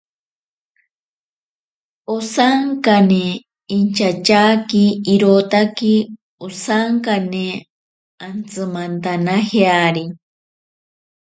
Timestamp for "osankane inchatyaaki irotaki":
2.15-5.93